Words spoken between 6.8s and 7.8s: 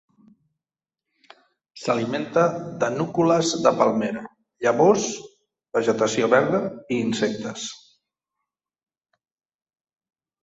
i insectes.